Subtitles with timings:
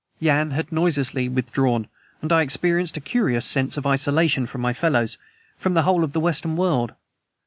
[0.19, 1.87] Yan had noiselessly withdrawn,
[2.23, 5.19] and I experienced a curious sense of isolation from my fellows
[5.59, 6.93] from the whole of the Western world.